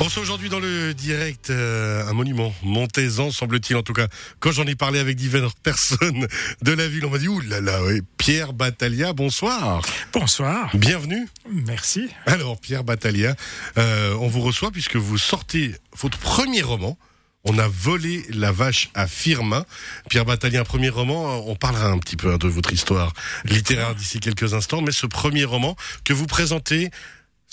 On 0.00 0.04
reçoit 0.04 0.22
aujourd'hui 0.22 0.48
dans 0.48 0.58
le 0.58 0.92
direct 0.92 1.50
euh, 1.50 2.06
un 2.08 2.12
monument, 2.12 2.52
Montezan, 2.62 3.30
semble-t-il 3.30 3.76
en 3.76 3.84
tout 3.84 3.92
cas. 3.92 4.08
Quand 4.40 4.50
j'en 4.50 4.64
ai 4.64 4.74
parlé 4.74 4.98
avec 4.98 5.16
diverses 5.16 5.54
personnes 5.62 6.26
de 6.62 6.72
la 6.72 6.88
ville, 6.88 7.06
on 7.06 7.10
m'a 7.10 7.18
dit 7.18 7.28
ouh 7.28 7.40
là 7.40 7.60
là, 7.60 7.82
ouais, 7.84 8.02
Pierre 8.18 8.52
Battaglia, 8.52 9.12
bonsoir. 9.12 9.82
Bonsoir. 10.12 10.68
Bienvenue. 10.74 11.28
Merci. 11.48 12.08
Alors 12.26 12.58
Pierre 12.58 12.82
Battaglia, 12.82 13.36
euh, 13.78 14.16
on 14.20 14.26
vous 14.26 14.40
reçoit 14.40 14.72
puisque 14.72 14.96
vous 14.96 15.16
sortez 15.16 15.76
votre 15.96 16.18
premier 16.18 16.62
roman. 16.62 16.98
On 17.44 17.58
a 17.58 17.68
volé 17.68 18.24
la 18.30 18.50
vache 18.50 18.90
à 18.94 19.06
Firmin. 19.06 19.64
Pierre 20.08 20.24
Battaglia, 20.24 20.60
un 20.60 20.64
premier 20.64 20.88
roman. 20.88 21.46
On 21.46 21.54
parlera 21.54 21.88
un 21.88 21.98
petit 21.98 22.16
peu 22.16 22.32
hein, 22.32 22.38
de 22.38 22.48
votre 22.48 22.72
histoire 22.72 23.12
littéraire 23.44 23.94
d'ici 23.94 24.18
quelques 24.18 24.54
instants, 24.54 24.80
mais 24.80 24.92
ce 24.92 25.06
premier 25.06 25.44
roman 25.44 25.76
que 26.04 26.14
vous 26.14 26.26
présentez 26.26 26.90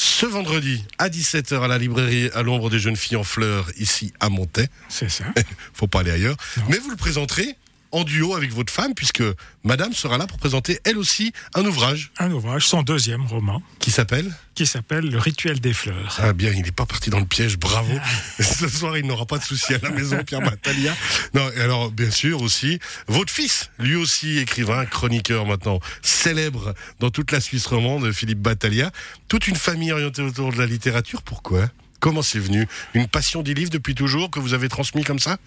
ce 0.01 0.25
vendredi 0.25 0.83
à 0.97 1.09
17h 1.09 1.61
à 1.61 1.67
la 1.67 1.77
librairie 1.77 2.31
à 2.33 2.41
l'ombre 2.41 2.71
des 2.71 2.79
jeunes 2.79 2.95
filles 2.95 3.17
en 3.17 3.23
fleurs 3.23 3.69
ici 3.77 4.13
à 4.19 4.29
Montaix. 4.29 4.67
C'est 4.89 5.09
ça. 5.09 5.25
Faut 5.73 5.85
pas 5.85 5.99
aller 5.99 6.09
ailleurs. 6.09 6.37
Non. 6.57 6.63
Mais 6.69 6.79
vous 6.79 6.89
le 6.89 6.95
présenterez 6.95 7.55
en 7.91 8.03
duo 8.03 8.35
avec 8.35 8.51
votre 8.51 8.71
femme 8.71 8.93
puisque 8.95 9.23
madame 9.63 9.93
sera 9.93 10.17
là 10.17 10.27
pour 10.27 10.37
présenter 10.37 10.79
elle 10.83 10.97
aussi 10.97 11.33
un 11.53 11.65
ouvrage 11.65 12.11
Un 12.17 12.31
ouvrage, 12.31 12.67
son 12.67 12.83
deuxième 12.83 13.25
roman, 13.25 13.61
qui 13.79 13.91
s'appelle 13.91 14.31
qui 14.53 14.65
s'appelle 14.65 15.09
Le 15.09 15.17
rituel 15.17 15.59
des 15.59 15.73
fleurs. 15.73 16.17
Ah 16.21 16.33
bien, 16.33 16.51
il 16.51 16.61
n'est 16.63 16.71
pas 16.71 16.85
parti 16.85 17.09
dans 17.09 17.19
le 17.19 17.25
piège, 17.25 17.57
bravo. 17.57 17.93
Ce 18.39 18.67
soir, 18.67 18.97
il 18.97 19.05
n'aura 19.05 19.25
pas 19.25 19.37
de 19.37 19.43
souci 19.43 19.73
à 19.73 19.79
la 19.81 19.89
maison, 19.89 20.23
Pierre 20.25 20.41
Battaglia. 20.41 20.93
Non, 21.33 21.49
et 21.55 21.61
alors, 21.61 21.89
bien 21.89 22.11
sûr, 22.11 22.41
aussi, 22.41 22.79
votre 23.07 23.31
fils, 23.31 23.71
lui 23.79 23.95
aussi 23.95 24.39
écrivain, 24.39 24.85
chroniqueur 24.85 25.45
maintenant, 25.45 25.79
célèbre 26.01 26.73
dans 26.99 27.09
toute 27.09 27.31
la 27.31 27.39
Suisse 27.39 27.65
romande, 27.65 28.11
Philippe 28.11 28.39
Battaglia. 28.41 28.91
Toute 29.29 29.47
une 29.47 29.55
famille 29.55 29.93
orientée 29.93 30.21
autour 30.21 30.51
de 30.51 30.57
la 30.57 30.65
littérature, 30.65 31.21
pourquoi? 31.21 31.69
Comment 32.01 32.21
c'est 32.21 32.39
venu? 32.39 32.67
Une 32.93 33.07
passion 33.07 33.43
des 33.43 33.53
livres 33.53 33.69
depuis 33.69 33.95
toujours 33.95 34.29
que 34.31 34.39
vous 34.39 34.53
avez 34.53 34.69
transmis 34.69 35.03
comme 35.03 35.19
ça? 35.19 35.37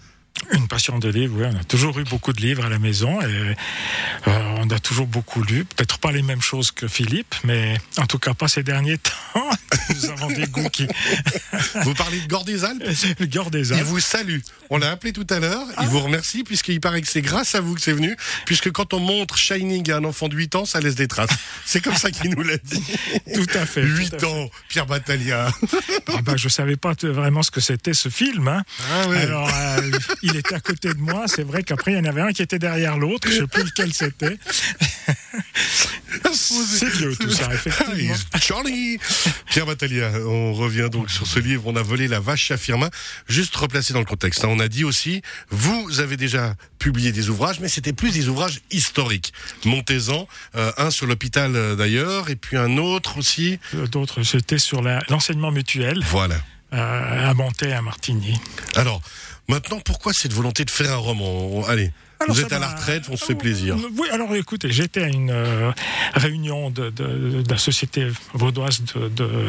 Une 0.51 0.67
passion 0.67 0.99
de 0.99 1.09
livres, 1.09 1.35
oui. 1.39 1.47
On 1.51 1.59
a 1.59 1.63
toujours 1.63 1.97
eu 1.99 2.03
beaucoup 2.03 2.33
de 2.33 2.41
livres 2.41 2.65
à 2.65 2.69
la 2.69 2.77
maison 2.77 3.19
et 3.21 3.25
euh, 3.25 3.53
on 4.57 4.69
a 4.69 4.79
toujours 4.79 5.07
beaucoup 5.07 5.41
lu. 5.41 5.65
Peut-être 5.65 5.97
pas 5.97 6.11
les 6.11 6.21
mêmes 6.21 6.41
choses 6.41 6.71
que 6.71 6.87
Philippe, 6.87 7.33
mais 7.43 7.77
en 7.97 8.05
tout 8.05 8.19
cas 8.19 8.33
pas 8.33 8.47
ces 8.47 8.61
derniers 8.61 8.97
temps. 9.33 9.49
Nous 9.89 10.09
avons 10.11 10.27
des 10.27 10.45
goûts 10.47 10.69
qui. 10.69 10.87
Vous 11.83 11.93
parlez 11.93 12.19
de 12.19 12.27
Gore 12.27 12.43
des 12.45 12.63
Alpes 12.63 12.83
des 13.49 13.67
Il 13.69 13.73
Alpes. 13.73 13.85
vous 13.85 13.99
salue. 13.99 14.39
On 14.69 14.77
l'a 14.77 14.91
appelé 14.91 15.13
tout 15.13 15.25
à 15.29 15.39
l'heure. 15.39 15.65
Il 15.81 15.87
vous 15.87 15.99
remercie 16.01 16.43
puisqu'il 16.43 16.81
paraît 16.81 17.01
que 17.01 17.07
c'est 17.07 17.21
grâce 17.21 17.55
à 17.55 17.61
vous 17.61 17.73
que 17.75 17.81
c'est 17.81 17.93
venu. 17.93 18.15
Puisque 18.45 18.71
quand 18.71 18.93
on 18.93 18.99
montre 18.99 19.37
Shining 19.37 19.89
à 19.91 19.97
un 19.97 20.03
enfant 20.03 20.27
de 20.27 20.35
8 20.35 20.55
ans, 20.55 20.65
ça 20.65 20.79
laisse 20.79 20.95
des 20.95 21.07
traces. 21.07 21.29
C'est 21.65 21.81
comme 21.81 21.95
ça 21.95 22.11
qu'il 22.11 22.31
nous 22.31 22.41
l'a 22.43 22.57
dit. 22.57 22.83
Tout 23.33 23.45
à 23.53 23.65
fait. 23.65 23.81
tout 23.81 23.87
8 23.97 24.13
à 24.15 24.19
fait. 24.19 24.25
ans, 24.25 24.49
Pierre 24.69 24.85
Battaglia. 24.85 25.49
Ah 26.07 26.21
bah, 26.23 26.33
je 26.35 26.49
savais 26.49 26.75
pas 26.75 26.93
vraiment 27.03 27.41
ce 27.43 27.51
que 27.51 27.61
c'était 27.61 27.93
ce 27.93 28.09
film. 28.09 28.47
hein. 28.47 28.63
Ah 28.91 29.07
ouais. 29.07 29.17
Alors, 29.21 29.49
euh, 29.53 29.91
il 30.25 30.35
était 30.35 30.55
à 30.55 30.59
côté 30.59 30.89
de 30.93 30.99
moi. 30.99 31.25
C'est 31.27 31.43
vrai 31.43 31.63
qu'après, 31.63 31.91
il 31.93 31.97
y 31.97 31.99
en 32.01 32.05
avait 32.05 32.21
un 32.21 32.31
qui 32.33 32.41
était 32.41 32.59
derrière 32.59 32.97
l'autre. 32.97 33.27
Je 33.29 33.39
sais 33.41 33.47
plus 33.47 33.63
lequel 33.63 33.93
c'était. 33.93 34.37
C'est 36.33 36.89
vieux 36.89 37.15
tout 37.15 37.29
ça, 37.31 37.47
Ah, 37.49 37.53
effectivement. 37.53 37.93
he's 38.15 38.25
Johnny 38.47 38.97
Pierre 39.49 39.65
Battaglia, 39.65 40.11
on 40.25 40.53
revient 40.53 40.89
donc 40.91 41.09
sur 41.11 41.27
ce 41.27 41.39
livre. 41.39 41.63
On 41.65 41.75
a 41.75 41.81
volé 41.81 42.07
la 42.07 42.19
vache 42.19 42.51
à 42.51 42.57
Firmin. 42.57 42.89
Juste 43.27 43.55
replacer 43.55 43.93
dans 43.93 43.99
le 43.99 44.05
contexte. 44.05 44.43
hein. 44.43 44.47
On 44.49 44.59
a 44.59 44.67
dit 44.67 44.83
aussi, 44.83 45.21
vous 45.49 45.99
avez 45.99 46.17
déjà 46.17 46.55
publié 46.79 47.11
des 47.11 47.29
ouvrages, 47.29 47.59
mais 47.59 47.67
c'était 47.67 47.93
plus 47.93 48.11
des 48.11 48.27
ouvrages 48.29 48.61
historiques. 48.71 49.33
Montezan, 49.65 50.27
euh, 50.55 50.71
un 50.77 50.89
sur 50.91 51.05
l'hôpital 51.07 51.55
euh, 51.55 51.75
d'ailleurs, 51.75 52.29
et 52.29 52.35
puis 52.35 52.57
un 52.57 52.77
autre 52.77 53.17
aussi. 53.17 53.59
Euh, 53.73 53.87
D'autres, 53.87 54.23
c'était 54.23 54.57
sur 54.59 54.81
l'enseignement 55.09 55.51
mutuel 55.51 56.01
Voilà. 56.09 56.35
euh, 56.73 57.29
à 57.29 57.33
Montaix, 57.33 57.71
à 57.73 57.81
Martigny. 57.81 58.39
Alors, 58.75 59.01
maintenant, 59.47 59.79
pourquoi 59.79 60.13
cette 60.13 60.33
volonté 60.33 60.65
de 60.65 60.69
faire 60.71 60.91
un 60.93 60.97
roman? 60.97 61.63
Allez, 61.67 61.91
Alors, 62.19 62.35
vous 62.35 62.41
êtes 62.41 62.53
à 62.53 62.59
la 62.59 62.69
retraite, 62.69 63.03
on 63.09 63.17
se 63.17 63.25
fait 63.25 63.35
plaisir. 63.35 63.75
Euh, 63.75 63.89
Oui, 63.97 64.07
alors 64.11 64.33
écoutez, 64.35 64.71
j'étais 64.71 65.03
à 65.03 65.07
une 65.07 65.29
euh, 65.31 65.71
réunion 66.13 66.69
de, 66.69 66.89
de- 66.89 67.41
de 67.41 67.51
la 67.51 67.57
Société 67.57 68.07
vaudoise 68.33 68.81
de, 68.95 69.09
de- 69.09 69.47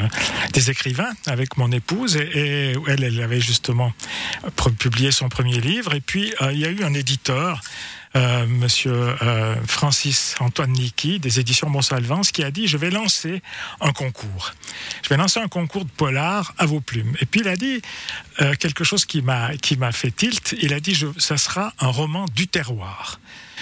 des 0.53 0.71
écrivains 0.71 1.12
avec 1.27 1.57
mon 1.57 1.71
épouse 1.73 2.17
et, 2.17 2.29
et 2.73 2.77
elle, 2.89 3.05
elle 3.05 3.21
avait 3.23 3.41
justement 3.41 3.93
publié 4.79 5.11
son 5.12 5.29
premier 5.29 5.61
livre 5.61 5.95
et 5.95 6.01
puis 6.01 6.34
euh, 6.43 6.53
il 6.53 6.59
y 6.59 6.65
a 6.67 6.71
eu 6.71 6.83
un 6.84 6.95
éditeur. 6.95 7.61
Euh, 8.16 8.47
Monsieur 8.47 8.93
euh, 9.22 9.54
Francis 9.66 10.34
Antoine 10.41 10.72
Niki 10.72 11.21
des 11.21 11.38
éditions 11.38 11.69
Monsalvance 11.69 12.32
qui 12.32 12.43
a 12.43 12.50
dit 12.50 12.66
je 12.66 12.77
vais 12.78 12.91
lancer 12.91 13.43
un 13.81 13.93
concours. 13.93 14.53
Je 15.03 15.09
vais 15.10 15.16
lancer 15.16 15.38
un 15.38 15.49
concours 15.49 15.84
de 15.84 15.91
polar 15.91 16.54
à 16.59 16.66
vos 16.66 16.81
plumes. 16.81 17.15
Et 17.21 17.27
puis 17.27 17.41
il 17.43 17.49
a 17.49 17.56
dit 17.56 17.82
euh, 18.41 18.54
quelque 18.54 18.82
chose 18.84 19.04
qui 19.04 19.22
m'a 19.22 19.56
qui 19.59 19.77
m'a 19.77 19.93
fait 19.93 20.10
tilt. 20.10 20.54
Il 20.60 20.72
a 20.72 20.81
dit 20.81 20.94
je, 20.94 21.06
ça 21.19 21.37
sera 21.37 21.72
un 21.78 21.88
roman 21.88 22.25
du 22.34 22.49
terroir. 22.49 23.21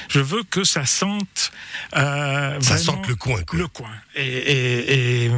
Je 0.09 0.20
veux 0.20 0.42
que 0.44 0.65
ça 0.65 0.84
sente. 0.86 1.50
euh, 1.97 2.60
Ça 2.60 2.76
sente 2.78 3.06
le 3.09 3.15
coin, 3.16 3.42
quoi. 3.42 3.59
Le 3.59 3.69
coin. 3.69 3.91
Et, 4.15 4.26
et- 4.26 5.25
et, 5.26 5.31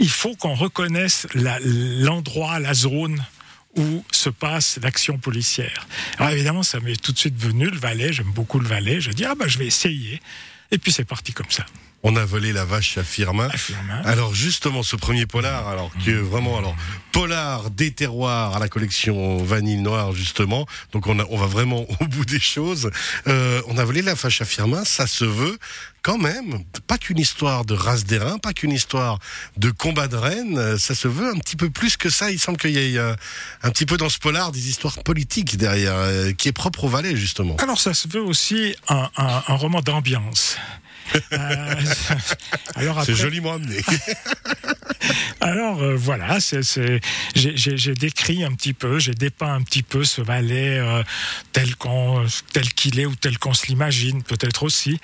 il 0.00 0.08
faut 0.08 0.34
qu'on 0.36 0.54
reconnaisse 0.54 1.26
la- 1.34 1.58
l'endroit, 1.62 2.58
la 2.58 2.74
zone 2.74 3.22
où 3.76 4.04
se 4.10 4.28
passe 4.28 4.78
l'action 4.82 5.18
policière. 5.18 5.86
Alors 6.18 6.32
évidemment, 6.32 6.62
ça 6.62 6.80
m'est 6.80 7.00
tout 7.00 7.12
de 7.12 7.18
suite 7.18 7.36
venu 7.36 7.66
le 7.66 7.78
Valais. 7.78 8.12
J'aime 8.12 8.32
beaucoup 8.32 8.58
le 8.58 8.68
Valais. 8.68 9.00
Je 9.00 9.10
dis 9.10 9.24
ah 9.24 9.34
bah 9.34 9.46
je 9.48 9.58
vais 9.58 9.66
essayer. 9.66 10.20
Et 10.70 10.78
puis 10.78 10.92
c'est 10.92 11.04
parti 11.04 11.32
comme 11.32 11.50
ça. 11.50 11.64
On 12.04 12.16
a 12.16 12.24
volé 12.24 12.52
la 12.52 12.64
vache 12.64 12.98
à 12.98 13.04
Firmin. 13.04 13.48
À 13.48 13.56
Firmin. 13.56 14.02
Alors 14.04 14.34
justement, 14.34 14.82
ce 14.82 14.96
premier 14.96 15.26
polar, 15.26 15.68
alors 15.68 15.90
qui 16.02 16.10
est 16.10 16.14
vraiment 16.14 16.58
alors 16.58 16.74
polar 17.12 17.70
des 17.70 17.92
terroirs 17.92 18.56
à 18.56 18.58
la 18.58 18.68
collection 18.68 19.36
Vanille 19.44 19.76
Noire 19.76 20.12
justement. 20.12 20.66
Donc 20.92 21.06
on, 21.06 21.20
a, 21.20 21.26
on 21.30 21.36
va 21.36 21.46
vraiment 21.46 21.86
au 22.00 22.06
bout 22.06 22.24
des 22.24 22.40
choses. 22.40 22.90
Euh, 23.28 23.62
on 23.68 23.78
a 23.78 23.84
volé 23.84 24.02
la 24.02 24.14
vache 24.14 24.42
à 24.42 24.44
Firmin. 24.44 24.84
Ça 24.84 25.06
se 25.06 25.24
veut 25.24 25.58
quand 26.02 26.18
même 26.18 26.64
pas 26.86 26.98
qu'une 26.98 27.18
histoire 27.18 27.64
de 27.64 27.74
race 27.74 28.04
d'airain, 28.04 28.38
pas 28.38 28.52
qu'une 28.52 28.72
histoire 28.72 29.18
de 29.56 29.70
combat 29.70 30.08
de 30.08 30.16
reine. 30.16 30.58
euh, 30.58 30.76
Ça 30.78 30.94
se 30.94 31.08
veut 31.08 31.28
un 31.28 31.38
petit 31.38 31.56
peu 31.56 31.70
plus 31.70 31.96
que 31.96 32.10
ça. 32.10 32.30
Il 32.30 32.38
semble 32.40 32.58
qu'il 32.58 32.70
y 32.72 32.78
ait 32.94 32.98
euh, 32.98 33.14
un 33.62 33.70
petit 33.70 33.86
peu 33.86 33.96
dans 33.96 34.08
ce 34.08 34.18
polar 34.18 34.52
des 34.52 34.68
histoires 34.68 35.02
politiques 35.04 35.56
derrière, 35.56 35.94
euh, 35.94 36.32
qui 36.32 36.48
est 36.48 36.52
propre 36.52 36.84
au 36.84 36.88
Valais 36.88 37.16
justement. 37.16 37.56
Alors 37.56 37.78
ça 37.80 37.94
se 37.94 38.08
veut 38.08 38.20
aussi 38.22 38.74
un, 38.88 39.08
un- 39.16 39.42
un 39.46 39.54
roman 39.54 39.80
d'ambiance. 39.80 40.56
Euh, 41.32 41.74
C'est 43.04 43.14
joliment 43.14 43.54
amené. 43.54 43.82
Alors 45.40 45.82
euh, 45.82 45.96
voilà, 45.96 46.38
j'ai, 47.34 47.94
décrit 47.94 48.44
un 48.44 48.52
petit 48.52 48.72
peu, 48.72 48.98
j'ai 48.98 49.14
dépeint 49.14 49.54
un 49.54 49.62
petit 49.62 49.82
peu 49.82 50.04
ce 50.04 50.20
Valais 50.22 50.78
euh, 50.78 51.02
tel 51.52 51.76
qu'on, 51.76 52.24
tel 52.52 52.68
qu'il 52.74 52.98
est 53.00 53.06
ou 53.06 53.14
tel 53.16 53.38
qu'on 53.38 53.54
se 53.54 53.66
l'imagine, 53.66 54.22
peut-être 54.22 54.62
aussi, 54.62 54.98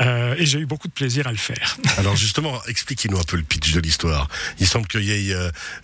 Euh, 0.00 0.34
et 0.38 0.46
j'ai 0.46 0.58
eu 0.58 0.66
beaucoup 0.66 0.88
de 0.88 0.92
plaisir 0.92 1.26
à 1.26 1.30
le 1.32 1.36
faire. 1.38 1.76
Alors 1.98 2.16
justement, 2.16 2.60
expliquez-nous 2.66 3.18
un 3.18 3.22
peu 3.24 3.36
le 3.36 3.42
pitch 3.42 3.72
de 3.72 3.80
l'histoire. 3.80 4.28
Il 4.60 4.66
semble 4.66 4.86
qu'il 4.86 5.04
y 5.04 5.12
ait 5.30 5.34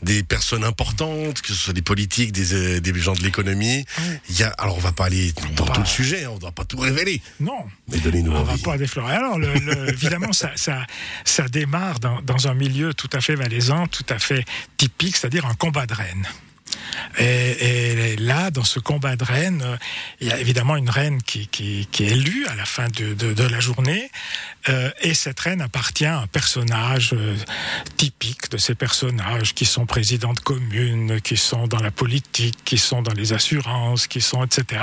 des 0.03 0.23
personnes 0.23 0.65
importantes, 0.65 1.41
que 1.41 1.49
ce 1.49 1.55
soit 1.55 1.73
des 1.73 1.83
politiques, 1.83 2.33
des, 2.33 2.81
des 2.81 3.01
gens 3.01 3.15
de 3.15 3.23
l'économie. 3.23 3.85
Il 4.29 4.39
y 4.39 4.43
a, 4.43 4.49
alors 4.59 4.77
on 4.77 4.81
va 4.81 4.93
pas 4.93 5.07
aller 5.07 5.33
dans 5.57 5.65
va- 5.65 5.75
tout 5.75 5.81
le 5.81 5.87
sujet, 5.87 6.25
hein, 6.25 6.31
on 6.33 6.35
ne 6.37 6.41
doit 6.41 6.53
pas 6.53 6.65
tout 6.65 6.79
révéler. 6.79 7.21
Non, 7.41 7.65
Mais 7.89 7.99
donnez-nous 7.99 8.33
on 8.33 8.43
va 8.43 8.53
envie. 8.53 8.63
pas 8.63 8.77
déflorer. 8.79 9.15
Alors, 9.15 9.39
le- 9.39 9.55
le- 9.55 9.89
évidemment, 9.93 10.33
ça, 10.33 10.51
ça, 10.57 10.87
ça 11.25 11.49
démarre 11.49 12.01
dans, 12.01 12.21
dans 12.23 12.49
un 12.49 12.55
milieu 12.55 12.95
tout 12.95 13.11
à 13.13 13.21
fait 13.21 13.37
valaisan, 13.45 13.87
tout 13.87 14.07
à 14.09 14.19
fait 14.19 14.45
typique, 14.77 15.17
c'est-à-dire 15.17 15.47
un 15.47 15.55
combat 15.55 15.87
de 15.87 15.95
reine. 15.95 16.27
Et, 17.19 18.17
là, 18.17 18.51
dans 18.51 18.65
ce 18.65 18.79
combat 18.79 19.17
de 19.17 19.25
reine, 19.25 19.63
euh, 19.65 19.77
il 20.21 20.29
y 20.29 20.33
a 20.33 20.39
évidemment 20.39 20.77
une 20.77 20.91
reine 20.91 21.23
qui, 21.23 21.49
est 21.61 22.01
élue 22.01 22.47
à 22.47 22.55
la 22.55 22.65
fin 22.65 22.89
de 22.89 23.49
la 23.49 23.61
journée, 23.61 24.11
euh, 24.69 24.91
et 25.03 25.15
cette 25.15 25.39
reine 25.41 25.61
appartient 25.61 26.07
à 26.07 26.21
un 26.21 26.27
personnage 26.27 27.13
euh, 27.13 27.37
typique 27.97 28.51
de 28.51 28.59
ces 28.59 28.75
personnages 28.75 29.55
qui 29.55 29.65
sont 29.65 29.87
présidents 29.87 30.33
de 30.33 30.41
communes, 30.41 31.21
qui 31.21 31.37
sont 31.37 31.67
dans 31.67 31.81
la 31.81 31.91
politique, 31.91 32.59
qui 32.65 32.79
sont 32.79 33.03
dans 33.03 33.15
les 33.15 33.33
assurances, 33.33 34.07
qui 34.07 34.21
sont 34.21 34.45
etc., 34.45 34.83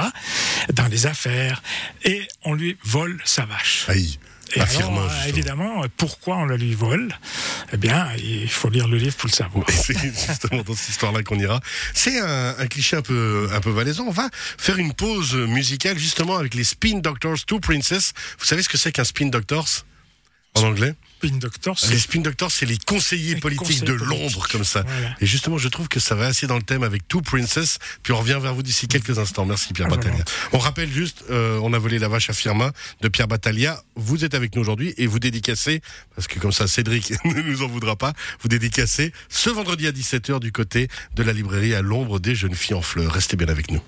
dans 0.73 0.87
les 0.87 1.05
affaires, 1.07 1.61
et 2.03 2.27
on 2.43 2.53
lui 2.53 2.77
vole 2.83 3.19
sa 3.25 3.45
vache. 3.45 3.85
Aïe, 3.87 4.19
Et 4.53 4.59
alors, 4.62 5.00
euh, 5.00 5.09
évidemment, 5.27 5.83
pourquoi 5.98 6.38
on 6.38 6.45
la 6.45 6.57
lui 6.57 6.75
vole? 6.75 7.18
Eh 7.74 7.77
bien, 7.77 8.07
il 8.18 8.50
faut 8.50 8.69
lire 8.69 8.88
le 8.88 8.98
livre 8.98 9.15
pour 9.15 9.27
le 9.30 9.33
savoir. 9.33 9.65
C'est 9.69 9.98
justement 9.98 10.62
dans 10.63 10.75
cette 10.75 10.89
histoire-là 10.89 11.24
qu'on 11.24 11.39
ira. 11.39 11.59
C'est 11.94 12.19
un, 12.19 12.56
un 12.57 12.68
cliché 12.68 12.98
un 12.98 13.01
peu, 13.01 13.50
un 13.53 13.62
peu 13.62 13.69
valaisan. 13.69 14.06
On 14.07 14.12
va 14.12 14.30
faire 14.33 14.77
une 14.77 14.94
pause 14.94 15.36
musicale 15.36 15.98
justement 15.98 16.38
avec 16.38 16.53
les 16.53 16.63
Spin 16.63 17.00
Doctors, 17.00 17.45
Two 17.45 17.59
Princess. 17.59 18.13
Vous 18.39 18.45
savez 18.45 18.62
ce 18.63 18.69
que 18.69 18.77
c'est 18.77 18.92
qu'un 18.92 19.06
Spin 19.06 19.27
Doctors 19.27 19.86
En 20.56 20.63
anglais? 20.63 20.95
Spin 21.21 21.38
Doctor, 21.38 21.77
Les 21.91 22.00
spin 22.00 22.21
doctors, 22.21 22.51
c'est 22.51 22.65
les 22.65 22.79
conseillers 22.79 23.35
Les 23.35 23.39
politiques 23.39 23.68
conseillers 23.68 23.85
de 23.85 23.94
l'ombre, 23.94 24.47
comme 24.47 24.63
ça. 24.63 24.81
Voilà. 24.81 25.15
Et 25.19 25.27
justement, 25.27 25.59
je 25.59 25.68
trouve 25.68 25.88
que 25.88 26.00
ça 26.00 26.15
va 26.15 26.25
assez 26.25 26.47
dans 26.47 26.56
le 26.56 26.63
thème 26.63 26.81
avec 26.81 27.07
Two 27.07 27.21
Princess. 27.21 27.77
Puis 28.01 28.12
on 28.12 28.18
revient 28.18 28.39
vers 28.41 28.56
vous 28.56 28.63
d'ici 28.63 28.88
quelques 28.88 29.19
instants. 29.19 29.45
Merci 29.45 29.71
Pierre 29.73 29.88
Ah, 29.91 29.95
Battaglia. 29.95 30.23
On 30.51 30.57
rappelle 30.57 30.91
juste, 30.91 31.23
euh, 31.29 31.59
on 31.62 31.73
a 31.73 31.77
volé 31.79 32.00
la 32.00 32.07
vache 32.07 32.31
à 32.31 32.33
Firmin 32.33 32.71
de 33.01 33.07
Pierre 33.07 33.27
Battaglia. 33.27 33.83
Vous 33.95 34.25
êtes 34.25 34.33
avec 34.33 34.56
nous 34.56 34.62
aujourd'hui 34.62 34.95
et 34.97 35.06
vous 35.06 35.19
dédicacez, 35.19 35.81
parce 36.15 36.27
que 36.27 36.39
comme 36.39 36.51
ça 36.51 36.65
Cédric 36.68 37.13
ne 37.25 37.41
nous 37.41 37.62
en 37.62 37.67
voudra 37.67 37.95
pas, 37.95 38.13
vous 38.41 38.47
dédicacez 38.47 39.13
ce 39.29 39.51
vendredi 39.51 39.85
à 39.85 39.91
17h 39.91 40.39
du 40.39 40.51
côté 40.51 40.88
de 41.13 41.21
la 41.21 41.33
librairie 41.33 41.75
à 41.75 41.83
l'ombre 41.83 42.19
des 42.19 42.33
jeunes 42.33 42.56
filles 42.56 42.75
en 42.75 42.81
fleurs. 42.81 43.13
Restez 43.13 43.38
bien 43.38 43.47
avec 43.47 43.69
nous. 43.69 43.81